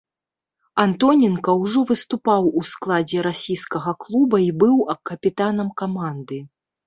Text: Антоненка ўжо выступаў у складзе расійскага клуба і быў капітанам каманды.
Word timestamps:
Антоненка 0.83 1.51
ўжо 1.63 1.81
выступаў 1.89 2.47
у 2.61 2.63
складзе 2.71 3.19
расійскага 3.29 3.89
клуба 4.07 4.37
і 4.45 4.49
быў 4.63 4.75
капітанам 5.11 5.69
каманды. 5.85 6.37